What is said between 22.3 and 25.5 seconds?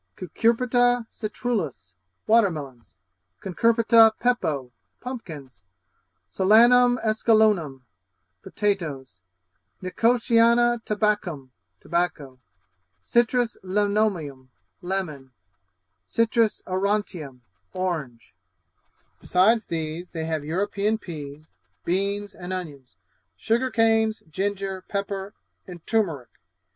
and onions; sugar canes, ginger, pepper,